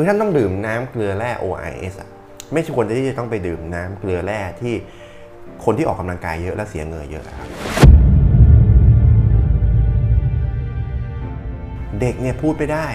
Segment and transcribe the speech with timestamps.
[0.00, 2.08] คือท่านต้องดื่มน้ำเกลือแร่ ORS อะ
[2.52, 4.74] ไม่ใช่ควรที่จะต้องไปดื่มน้ำเกลือแร่ที่
[5.64, 7.48] คนที่ออกกำลังกายเยอะและเสียเงื่อเยอะครับ
[12.00, 12.88] เด็กเนี่ยพูดไปได้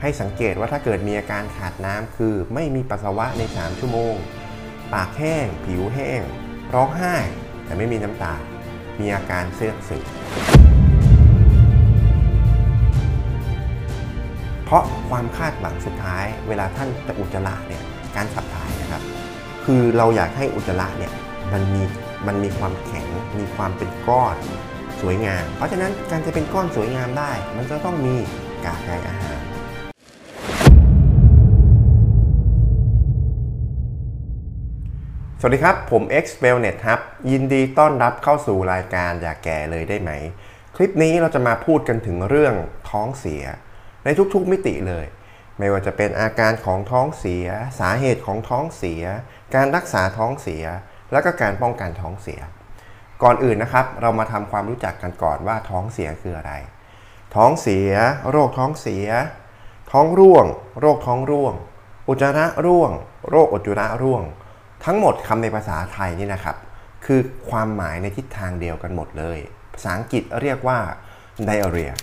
[0.00, 4.14] ให้สังเกตว่าถ้าเกิดมีอาการขาดน้ำคือ ไม่มีปัสสาวะใน 3 ชั่วโมง
[4.92, 6.22] ปากแห้ง ผิวแห้ง
[6.74, 7.16] ร้องไห้
[7.64, 8.34] แต่ไม่มีน้ำตา
[9.00, 10.04] มีอาการเสื่อมสึม
[14.70, 17.82] เพราะความคาดหวังสุดท้าย เวลาท่านจะอุจจาระเนี่ย
[18.16, 19.02] การขับถ่ายนะครับ
[19.64, 21.12] คือเราอยากให้อุจจาระเนี่ย
[21.52, 21.82] มันมี
[22.26, 23.06] มันมีความแข็ง
[23.38, 24.36] มีความเป็นก้อน
[25.00, 28.14] สวยงาม เพราะฉะนั้นการจะเป็นก้อนสวยงามได้ มันจะต้องมี
[28.64, 29.38] กากใยอาหาร
[35.40, 40.10] สวัสดีครับ ผม X Wellness ครับ ยินดีต้อนรับเข้าสู่รายการอย่าแก่เลยได้ไหม
[40.76, 42.54] คลิปนี้เราจะมาพูดกันถึงเรื่อง
[42.90, 43.44] ท้องเสีย
[44.04, 45.06] ในทุกๆมิติเลย
[45.58, 47.46] ไม่ว่าจะเป็นอาการของท้องเสีย
[47.80, 49.02] สาเหตุของท้องเสีย
[49.54, 50.64] การรักษาท้องเสีย
[51.12, 52.40] แล้วก็การป้องกันท้องเสีย
[53.22, 56.52] ก่อนอื่นนะครับ เรามาทำความรู้จักกันก่อนว่าท้องเสียคืออะไร
[57.36, 57.92] ท้องเสีย
[58.30, 59.08] โรคท้องเสีย
[59.92, 60.46] ท้องร่วง
[60.80, 61.54] โรคท้องร่วง
[62.08, 62.90] อุจจาระร่วง
[63.30, 64.22] โรคอุจจาระร่วง
[64.84, 66.56] ทั้งหมดคำในภาษาไทยนี่นะครับ
[67.06, 69.38] คือความหมายในทิศทางเดียวกันหมดเลย
[69.74, 70.78] ภาษาอังกฤษเรียกว่า
[71.48, 71.94] diarrhea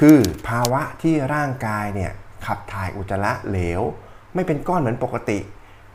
[0.00, 2.12] คือภาวะที่ร่างกายเนี่ย
[2.46, 3.80] ขับถ่ายอุจจาระเหลว
[4.34, 5.38] ไม่เป็นก้อนเหมือนปกติ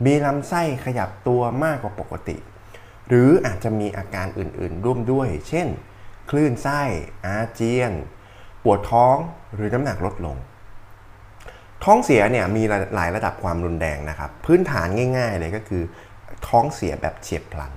[0.04, 2.36] มีลำไส้ขยับตัวมากกว่าปกติ
[3.08, 5.68] หรืออาจจะมีอาการอื่นๆร่วมด้วย เช่น
[6.30, 6.80] คลื่นไส้
[7.26, 7.92] อาเจียน
[8.64, 9.16] ปวดท้อง
[9.54, 10.36] หรือน้ำหนักลดลง
[11.84, 12.62] ท้องเสียเนี่ยมี
[12.94, 15.82] หลายระดับความรุนแรงนะครับ พื้นฐานง่าย ๆ เลยก็คือ
[16.48, 17.72] ท้องเสียแบบเฉียบพลัน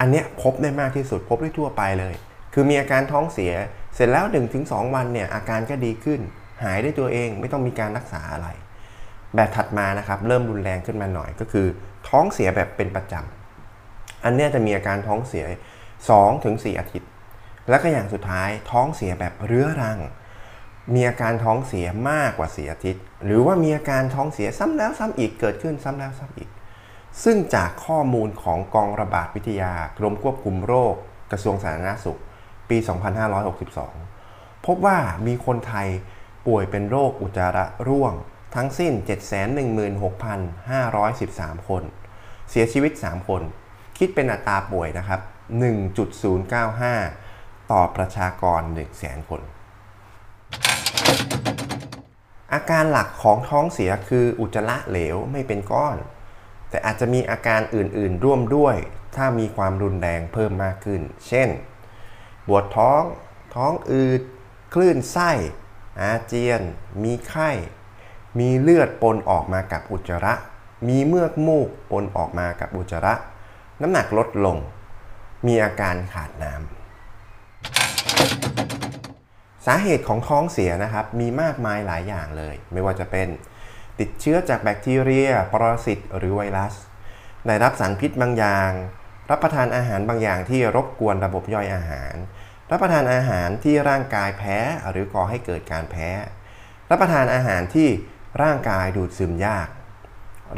[0.00, 2.14] อันเนี้ยพบได้มากที่สุดพบได้ทั่วไปเลย
[2.54, 3.52] คือมีอาการท้องเสีย
[3.94, 4.24] เสร็จแล้ว
[4.60, 6.20] 1-2 วันเนี่ยอาการก็ดีขึ้น
[6.64, 8.48] หายได้ตัวเองไม่ต้องมีการรักษาอะไร
[9.34, 11.66] แบบถัดมานะครับเริ่มรุนแรงขึ้นมาหน่อยก็คือ
[12.08, 15.44] ท้องเสียแบบเป็นประจำอันนี้จะมีอาการท้องเสีย
[16.12, 17.08] 2-4 อาทิตย์
[17.68, 19.98] แล้วก็อย่างสุดท้ายท้องเสียแบบเรื้อรัง
[20.94, 26.50] มีอาการท้องเสียมากกว่า 4 อาทิตย์ หรือว่ามีอาการท้องเสียซ้ำแล้วซ้ำอีกเกิดขึ้นซ้ำแล้วซ้ำอีก
[27.24, 30.94] ซึ่งจากข้อมูลของกองระบาดวิทยากรมควบคุมโรค
[31.32, 32.20] กระทรวงสาธารณสุข
[32.70, 32.78] ปี
[33.92, 35.88] 2562 พบว่ามีคนไทย
[36.46, 38.14] ป่วยเป็นโรคอุจจาระร่วง
[38.54, 38.92] ทั้งสิ้น
[40.30, 41.82] 716,513 คน
[42.50, 43.42] เสียชีวิต 3 คน
[43.98, 45.20] คิดเป็นอัตราป่วยนะครับ
[46.10, 48.60] 1.095 ต่อประชากร
[48.94, 49.40] 100,000 คน
[52.52, 55.96] อาการหลักของท้องเสียคืออุจจาระเหลวไม่เป็นก้อน
[56.70, 58.76] แต่อาจจะมีอาการอื่นๆ ร่วมด้วย
[59.16, 61.48] ถ้ามีความรุนแรงเพิ่มมากขึ้น เช่น
[62.46, 63.02] ปวดท้อง
[63.54, 64.22] ท้องอืด
[64.74, 65.30] คลื่นไส้
[66.00, 66.62] อาเจียน
[67.02, 67.50] มีไข้
[68.38, 70.34] มีเลือดปนออกมากับอุจจาระ
[70.88, 73.14] มีเมือกมูกปนออกมากับอุจจาระ
[73.80, 74.56] น้ำหนักลดลง
[75.46, 76.64] มีอาการขาดน้ำ
[79.66, 83.28] สาเหตุของท้องเสียนะครับ มีมากมายหลายอย่างเลย ไม่ว่าจะเป็น
[83.98, 86.74] ติดเชื้อจากแบคทีเรีย ปรสิต หรือไวรัส
[87.46, 88.70] ได้รับสารพิษบางอย่าง
[89.30, 92.14] รับประทานอาหารบางอย่างที่รบกวนระบบย่อยอาหาร
[92.70, 94.58] รับประทานอาหารที่ร่างกายแพ้
[94.90, 96.08] หรือก่อให้เกิดการแพ้
[96.90, 97.88] รับประทานอาหารที่
[98.42, 99.68] ร่างกายดูดซึมยาก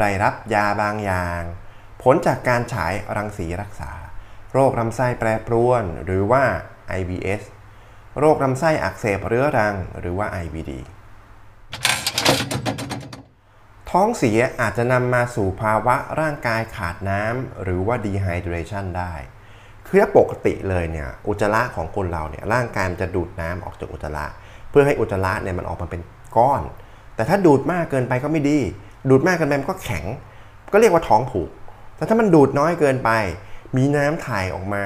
[0.00, 1.42] ได้รับยาบางอย่าง
[2.02, 3.92] ผลจากการฉายรังสีรักษา
[4.52, 6.44] โรคลำไส้แปรปรวน หรือว่า
[6.98, 7.42] IBS
[8.18, 10.72] โรคลำไส้อักเสบเรื้อรัง หรือว่า IBD
[13.90, 19.14] ท้องเสียอาจจะนำมาสู่ภาวะร่างกายขาดน้ำหรือว่า dehydration ได้
[19.86, 24.26] คือถ้าปกติเลยเนี่ยอุจจาระของคนเราเนี่ยร่างกายมันจะดูดน้ำออกจากอุจจาระ
[24.70, 26.00] เพื่อให้อุจจาระเนี่ยมันออกมาเป็น
[26.36, 26.62] ก้อน
[27.16, 28.58] แต่ถ้าดูดมากเกินไปก็ไม่ดี
[29.10, 30.04] ดูดมากเกินไปมันก็แข็ง
[30.72, 31.50] ก็เรียกว่าท้องผูก
[31.96, 33.10] แต่ถ้ามันดูดน้อยเกินไป
[33.76, 34.84] มีน้ำถ่ายออกมา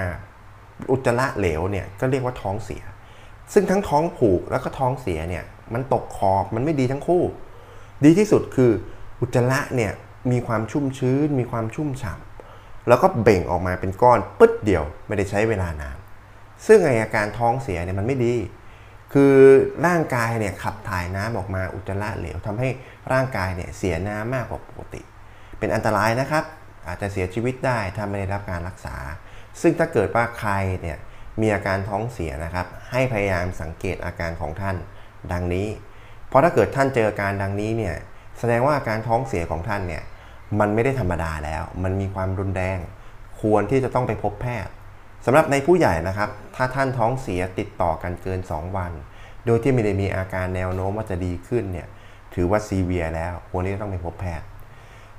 [0.90, 2.82] อุจจาระเหลวเนี่ยก็เรียกว่าท้องเสีย
[3.52, 5.44] ซึ่งทั้งท้องผูกแล้วก็ท้องเสียเนี่ย
[5.74, 7.22] มันตกขอบมันไม่ดีทั้งคู่
[8.04, 8.72] ดีที่สุดคือ
[9.20, 9.92] อุจจาระเนี่ย
[10.32, 15.98] มีความชุ่มชื้น มีความชุ่มฉ่ำแล้วก็เบ่งออกมาเป็นก้อนปึ๊ดเดียวไม่ได้ใช้เวลานาน
[16.66, 18.34] ซึ่งไออาการท้องเสียเนี่ยมันไม่ดี
[19.12, 19.34] คือ
[19.86, 22.68] ร่างกายเนี่ยขับถ่ายน้ำออกมาอุจจาระเหลวทำให้
[23.12, 25.02] ร่างกายเนี่ยเสียน้ำมากกว่าปกติ
[25.58, 26.44] เป็นอันตรายนะครับ
[26.86, 28.96] อาจจะเสียชีวิตได้ถ้าไม่ได้รับการรักษา
[29.60, 30.52] ซึ่งถ้าเกิดว่าใคร
[30.82, 30.98] เนี่ย
[31.40, 34.76] มีอาการท้องเสียนะครับ ให้พยายามสังเกตอาการของท่าน
[35.32, 35.66] ดังนี้
[36.30, 37.94] เพราะถ้าเกิดท่านเจอการดังนี้เนี่ย
[38.38, 40.02] แสดงว่าอาการท้องเสียของท่านเนี่ย
[40.60, 42.78] มันไม่ได้ธรรมดาแล้ว มันมีความรุนแรง
[43.40, 44.72] ควรที่จะต้องไปพบแพทย์
[45.24, 48.92] สำหรับในผู้ใหญ่นะครับ ถ้าท่านท้องเสียติดต่อกันเกิน 2 วัน
[49.46, 51.88] โดยที่ไม่ได้มีอาการแนวโน้มว่าจะดีขึ้นเนี่ย
[52.34, 54.46] ถือว่าซีเวียแล้ว ควรที่จะต้องไปพบแพทย์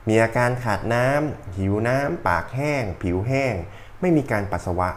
[0.08, 3.54] มีอาการขาดน้ำหิวน้ำปากแห้ง ผิวแห้ง
[4.02, 4.90] ไม่มีการปัสสาวะ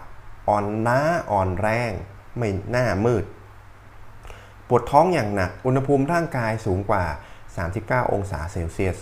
[0.49, 1.01] อ่อนล้า
[1.31, 1.93] อ่อนแรง
[2.39, 3.25] ไม่หน้ามืด
[4.69, 7.05] ปวดท้องอย่างหนัก อุณหภูมิร่างกายสูงกว่า
[7.59, 8.99] 39 องศาเซลเซียส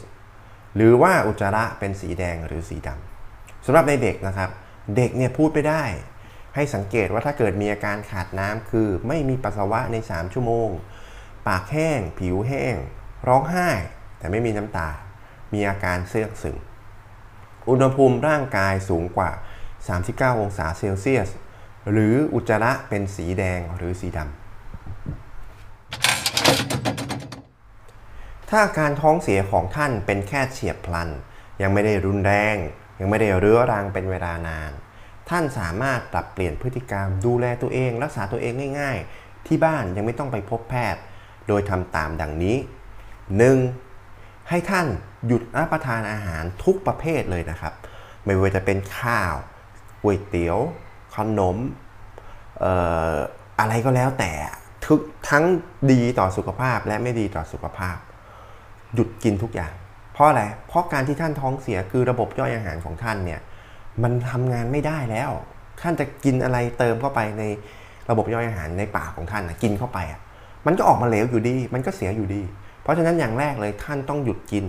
[0.77, 4.51] หรือว่าอุจจาระเป็นสีแดงหรือสีดำสำหรับในเด็กนะครับ
[4.97, 5.85] เด็กเนี่ยพูดไปได้
[6.55, 10.69] ให้สังเกตว่าถ้าเกิดมีอาการขาดน้ำคือ ไม่มีปัสสาวะใน 3 ชั่วโมง
[11.47, 12.75] ปากแห้ง ผิวแห้ง
[13.29, 13.69] ร้องไห้
[14.19, 14.89] แต่ไม่มีน้ำตา
[15.53, 16.57] มีอาการเสื่องซึม
[17.71, 19.31] อุณหภูมิร่างกายสูงกว่า
[19.87, 21.29] 39 องศาเซลเซียส
[21.91, 24.42] หรืออุจจาระเป็นสีแดงหรือสีดำ
[28.55, 31.09] ถ้าอาการท้องเสียของท่านเป็นแค่เฉียบพลัน
[31.63, 32.57] ยังไม่ได้รุนแรง
[33.01, 34.71] ยังไม่ได้เรื้อรังเป็นเวลานาน
[35.31, 41.03] ท่านสามารถปรับเปลี่ยนพฤติกรรมดูแลตัวเอง รักษาตัวเองง่าย ๆ ที่บ้านยังไม่ต้องไปพบแพทย์
[41.49, 42.57] โดยทำตามดังนี้
[43.73, 44.49] 1.
[44.49, 44.87] ให้ท่าน
[45.27, 47.73] หยุดรับประทานอาหารทุกประเภทเลยนะครับ
[48.25, 49.35] ไม่ว่าจะเป็นข้าว
[50.03, 50.59] ก๋วยเตี๋ยว
[51.15, 51.57] ขนม
[52.65, 52.67] อ
[53.15, 53.17] อ
[53.61, 54.33] อะไรก็แล้วแต่
[54.87, 55.45] ทุกทั้ง
[55.91, 57.97] ดีต่อสุขภาพและไม่ดีต่อสุขภาพ
[58.95, 59.73] หยุดกินทุกอย่าง
[60.13, 63.41] เพราะอะไร เพราะการที่ท่านท้องเสียคือระบบย่อยอาหารของท่านเนี่ย
[64.03, 65.31] มันทำงานไม่ได้แล้ว
[65.81, 67.43] ท่านจะกินอะไรเติมเข้าไปใน
[68.11, 70.21] ระบบย่อยอาหารในปากของท่านนะกินเข้าไปอะ
[70.67, 72.43] มันก็ออกมาเหลวอยู่ดี มันก็เสียอยู่ดี
[72.83, 74.65] เพราะฉะนั้นอย่างแรกเลยท่านต้องหยุดกิน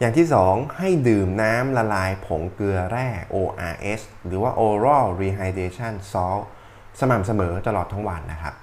[0.00, 6.42] อย่างที่ 2 ให้ดื่มน้ำละลายผงเกลือแร่ ORS หรือว่า Oral Rehydration Salt
[7.00, 8.54] สม่ำเสมอตลอดทั้งวันนะครับ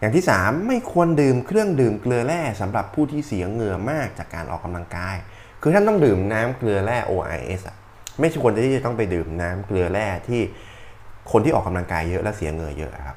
[0.00, 5.16] อย่างที่ 3 ไม่ควรดื่มเครื่องดื่มเกลือแร่สำหรับผู้ที่เสียเหงื่อมากจากการออกกำลังกาย
[5.62, 7.76] คือท่านต้องดื่มน้ำเกลือแร่ ORS อะ
[8.20, 10.40] ไม่ควรที่จะต้องไปดื่มน้ำเกลือแร่ที่
[11.32, 13.16] คนที่ออกกำลังกายเยอะและเสียเหงื่อเยอะครับ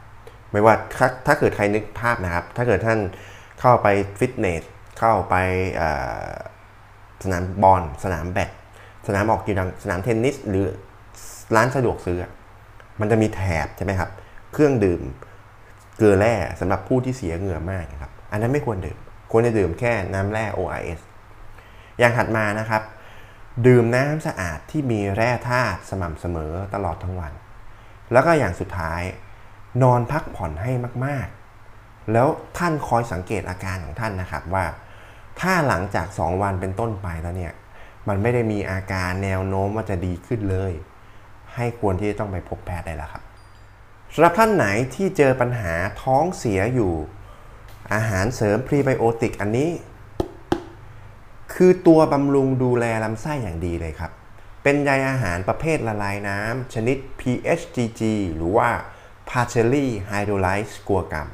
[0.52, 3.00] ไม่ว่าถ้าถ้าเกิดใครนึกภาพนะครับ ถ้าเกิดท่าน
[3.60, 3.88] เข้าไป
[4.20, 4.64] ฟิตเนส
[5.00, 5.36] เข้าไป
[7.24, 8.52] สนามบอลสนามแบด
[9.08, 10.66] สนามออกกีฬาสนามเทนนิส หรือ
[11.56, 12.26] ร้านสะดวกซื้อ
[13.00, 14.10] มันจะมีแถบใช่ไหมครับ
[14.54, 15.02] เครื่องดื่ม
[15.98, 18.98] เกลือแร่สำหรับผู้ที่เสียเหงื่อมากนะครับ อันนั้นไม่ควรดื่ม
[19.32, 21.00] ควรจะดื่มแค่น้ำแร่ ORS
[22.00, 22.82] อย่างถัดมานะครับ
[23.68, 27.34] ดื่มน้ำสะอาดที่มีแร่ธาตุสม่ำเสมอตลอดทั้งวัน
[28.12, 29.02] แล้วก็อย่างสุดท้าย
[29.84, 30.72] นอนพักผ่อนให้
[31.06, 34.66] มากๆ แล้วท่านคอยสังเกตอาการของท่านนะครับว่า
[35.40, 37.54] ถ้าหลังจาก 2 วันเป็นต้นไปแล้วเนี่ย
[38.08, 40.74] มันไม่ได้มีอาการแนวโน้มว่าจะดีขึ้นเลย
[41.56, 43.23] ให้ควรที่จะต้องไปพบแพทย์ได้แล้วครับ
[44.16, 44.66] สำหรับท่านไหน
[44.96, 45.74] ที่เจอปัญหา
[46.04, 46.94] ท้องเสียอยู่
[47.94, 49.72] อาหารเสริมพรีไบโอติกอันนี้
[51.54, 54.12] คือตัวบำรุงดูแลลำไส้อย่างดีเลยครับ
[54.64, 58.02] เป็นใยอาหารประเภทละลายน้ำชนิด PHGG
[58.36, 58.70] หรือว่า
[59.30, 61.28] partially hydrolyzed กัวกรรม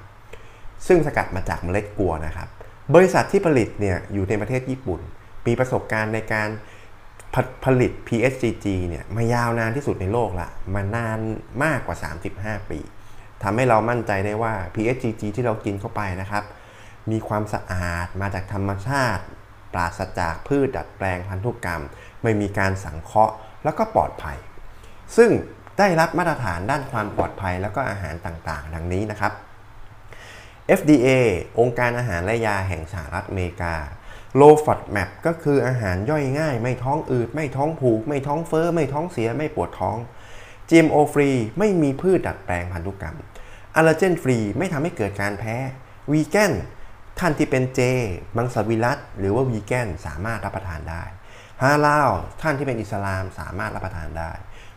[0.87, 2.49] ซึ่งสกัดมาจากเมล็ดกัวนะครับ
[2.95, 4.99] บริษัทที่ผลิตเนี่ยอยู่ในประเทศญี่ปุ่น
[5.45, 6.49] มีประสบการณ์ในการ
[7.33, 11.19] ผผลิต PSGG เนี่ยมายาวนานที่สุดในโลกละมานาน
[11.63, 11.97] มากกว่า
[12.31, 12.79] 35 ปี
[13.43, 16.43] ทำให้เรามั่นใจได้ว่า PSGG ที่เรากินเข้าไปนะครับ
[17.11, 19.23] มีความสะอาดมาจากธรรมชาติ
[19.73, 21.83] ปราศจากพืชดัดแปลงพันธุกรรม
[22.23, 23.33] ไม่มีการสังเคราะห์
[23.63, 24.37] แล้วก็ปลอดภัย
[25.17, 25.29] ซึ่ง
[25.77, 29.33] ได้รับมาตรฐานด้านความปลอดภัยแล้วก็อาหารต่างๆ ดังนี้นะครับ
[30.79, 31.07] FDA
[31.59, 33.75] องค์การอาหารและยาแห่งสหรัฐอเมริกา
[34.39, 39.97] Low FODMAP ก็คืออาหารย่อยง่าย ไม่ท้องอืด ไม่ท้องผูก ไม่ท้องเฟอ้อ ไม่ท้องเสีย ไม่ปวดท้อง
[40.69, 43.17] GMO ฟรีไม่มีพืชดัดแปลงพันธุกรรม
[43.79, 45.55] a l l e r g e n ฟรีไม่ทำให้เกิดการแพ้
[46.11, 46.53] วีแกน
[47.19, 47.79] ท่านที่เป็นเจ
[48.37, 51.03] มังสวิรัตหรือว่าวีแกนสามารถรับประทานได้
[51.61, 54.31] ฮาลาลท่านที่เป็นอิสลามสามารถรับประทานได้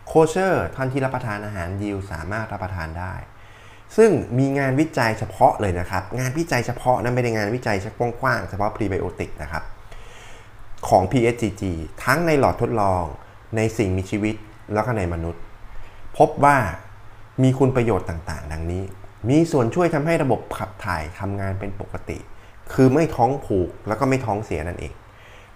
[0.07, 3.15] โคเชอร์ ท่านที่รับประทานอาหารยิวสามารถรับประทานได้
[3.97, 9.65] ซึ่งมีงานวิจัยเฉพาะเลยนะครับ งานวิจัยเฉพาะนั้นไม่ได้งานวิจัยกว้างเฉพาะพรีไบโอติกนะครับ
[10.89, 11.63] ของ PSGG
[12.05, 13.05] ทั้งในหลอดทดลอง
[13.57, 14.35] ในสิ่งมีชีวิต
[14.75, 15.43] แล้วก็ในมนุษย์
[16.19, 16.57] พบว่า
[17.43, 18.83] มีคุณประโยชน์ต่างๆ ดังนี้
[19.31, 22.19] มีส่วนช่วยทำให้ระบบขับถ่ายทำงานเป็นปกติ
[22.73, 24.93] คือไม่ท้องผูกแล้วก็ไม่ท้องเสียนั่นเอง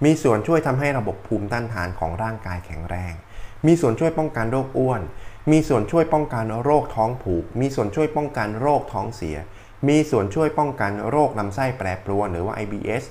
[0.04, 3.12] มีส่วนช่วยทำให้ระบบภูมิต้านทานของร่างกายแข็งแรง
[3.66, 5.02] มีส่วนช่วยป้องกันโรคอ้วน
[5.52, 9.36] มีส่วนช่วยป้องกันโรคท้องผูก มีส่วนช่วยป้องกันโรคท้องเสีย
[9.88, 13.04] มีส่วนช่วยป้องกันโรคลำไส้แปรปรวนหรือว่า IBS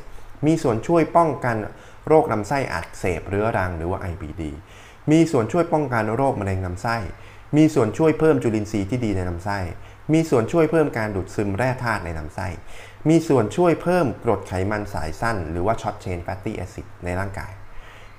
[0.46, 1.58] มีส่วนช่วยป้องกัน
[2.08, 4.44] โรคลำไส้อักเสบเรื้อรังหรือว่า IBD
[5.12, 6.98] มีส่วนช่วยป้องกันโรคมะเร็งลำไส้
[7.58, 9.60] มีส่วนช่วยเพิ่มจุลินทรีย์ที่ดีในลำไส้
[10.14, 12.48] มีส่วนช่วยเพิ่มการดูดซึมแร่ธาตุในลำไส้
[13.10, 17.52] มีส่วนช่วยเพิ่มกรดไขมันสายสั้น หรือว่า short chain fatty acid ในร่างกาย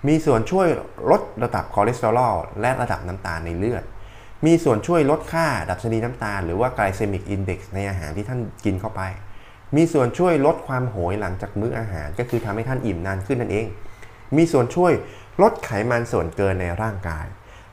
[0.07, 0.69] มีส่วนช่วย
[1.11, 3.85] ลดระดับคอเลสเตอรอลและระดับน้ำตาลในเลือด
[4.45, 9.03] มีส่วนช่วยลดค่าดัชนีน้ำตาล หรือว่า glycemic index ในอาหารที่ท่านกินเข้าไป
[9.77, 13.67] มีส่วนช่วยลดความโหยหลังจากมื้ออาหาร ก็คือทำให้ท่านอิ่มนานขึ้นนั่นเอง
[14.37, 14.93] มีส่วนช่วย
[15.43, 17.27] ลดไขมันส่วนเกินในร่างกาย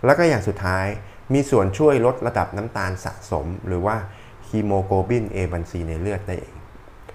[0.06, 0.86] แล้วก็อย่างสุดท้าย
[1.34, 3.96] มีส่วนช่วยลดระดับน้ำตาลสะสม หรือว่า
[4.48, 6.56] ฮีโมโกลบิน A1C ในเลือดได้เอง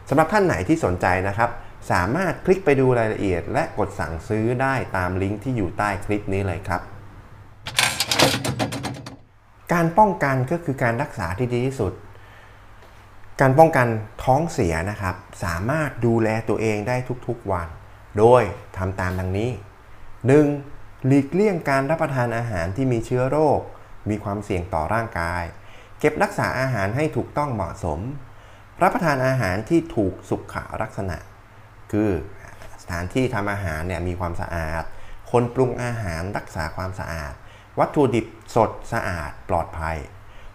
[0.09, 1.51] สำหรับท่านไหนที่สนใจนะครับ
[1.91, 6.83] สามารถคลิกไปดูรายละเอียด และกดสั่งซื้อได้ตามลิงก์ที่อยู่ใต้คลิปนี้เลยครับ
[9.73, 11.93] การป้องกันก็คือการรักษาที่ดีที่สุด
[13.41, 13.87] การป้องกัน
[14.25, 16.97] ท้องเสียนะครับ สามารถดูแลตัวเองได้
[17.27, 17.69] ทุกๆวัน
[18.19, 18.43] โดย
[18.77, 19.51] ทำตามดังนี้
[20.29, 21.07] 1.
[21.07, 23.61] หลีกเลี่ยงการรับประทานอาหารที่มีเชื้อโรค
[24.11, 25.43] มีความเสี่ยงต่อร่างกาย
[25.99, 28.01] เก็บรักษาอาหารให้ถูกต้องเหมาะสม
[28.83, 31.17] รับประทานอาหารที่ถูกสุขลักษณะ
[31.93, 32.11] คือ
[32.83, 34.83] สถานที่ทำอาหารเนี่ยมีความสะอาด
[35.31, 37.33] คนปรุงอาหารรักษาความสะอาด
[37.79, 39.97] วัตถุดิบสดสะอาดปลอดภัย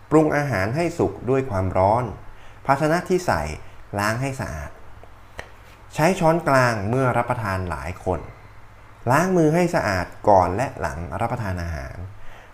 [0.10, 2.03] ปรุงอาหารให้สุกด้วยความร้อน
[2.65, 3.42] ภาชนะที่ใส่
[4.00, 4.70] ล้างให้สะอาด
[5.94, 8.20] ใช้ช้อนกลางเมื่อรับประทานหลายคน
[9.12, 11.96] ล้างมือให้สะอาดก่อนและหลังรับประทานอาหาร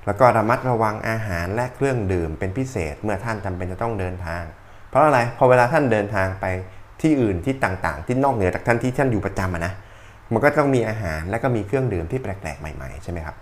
[0.06, 4.44] แล้วก็ระมัดระวังอาหารและเครื่องดื่มเป็นพิเศษเมื่อท่านจำเป็นจะต้องเดินทาง
[4.90, 6.46] เพราะอะไรพอเวลาท่านเดินทางไป
[7.02, 9.74] ที่อื่นที่ต่างๆ ที่นอกเหนือจากที่ที่ท่านอยู่ประจำน่ะนะ
[10.32, 13.36] มันก็ต้องมีอาหารและก็มีเครื่องดื่มที่แปลกๆใหม่ๆใช่ไหมครับ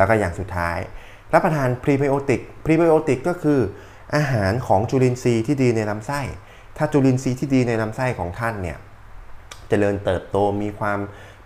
[0.00, 0.78] แล้วก็อย่างสุดท้าย
[1.32, 3.60] รับประทานพรีไบโอติกพรีไบโอติกก็คือ
[4.16, 6.20] อาหารของจุลินทรีย์ที่ดีในลำไส้
[6.76, 8.82] ถ้าจุลินทรีย์ที่ดีในลำไส้ของท่านเนี่ยจะ
[9.68, 10.98] เจริญเติบโตมีความ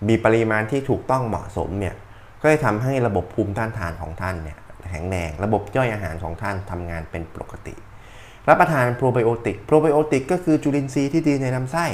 [0.08, 1.94] มีปริมาณที่ถูกต้องเหมาะสมเนี่ย
[2.42, 4.58] ก็จะทำให้ระบบภูมิต้านทานของท่านเนี่ย
[4.90, 7.75] แข็งแรงระบบย่อยอาหารของท่านทำงานเป็นปกติ
[8.49, 11.87] รับประทานโปรไบโอติกโปรไบโอติกก็คือจุลินทรีย์ที่ดีในลำไส้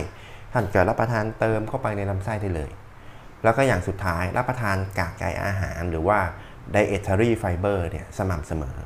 [0.53, 2.71] ท่านจะรับประทานเติมเข้าไปในลำไส้ได้เลย
[3.45, 6.19] แล้วก็อย่างสุดท้ายรับประทานกากใยอาหารหรือว่า
[6.75, 8.77] dietary fiber เนี่ยสม่ำเสมอ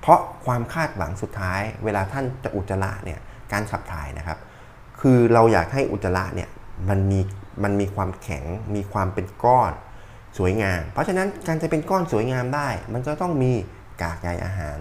[0.00, 3.18] เพราะความคาดหวังสุดท้าย เวลาท่านจะอุจจาระเนี่ย
[3.52, 4.38] การขับถ่ายนะครับ
[5.00, 6.48] คือเราอยากให้อุจจาระเนี่ย
[6.88, 7.20] มันมี
[7.64, 9.72] มันมีความแข็งมีความเป็นก้อน
[10.38, 13.52] สวยงาม เพราะฉะนั้นการจะเป็นก้อนสวยงามได้ มันก็ต้องมี
[14.02, 14.78] กากใยอาหาร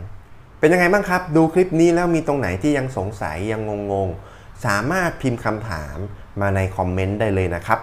[0.60, 3.62] เป็นยังไงบ้างครับ ดูคลิปนี้แล้วมีตรงไหนที่ยังสงสัยยัง
[3.92, 5.98] งงๆ สามารถพิมพ์คำถาม
[6.42, 7.80] มาในคอมเมนต์ได้เลยนะครับ